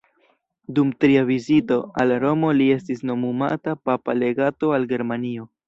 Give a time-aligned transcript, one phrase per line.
[0.77, 5.51] Dum tria vizito al Romo li estis nomumata papa legato al Germanio.